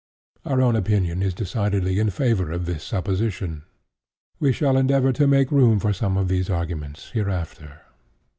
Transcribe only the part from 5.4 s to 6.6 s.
room for some of these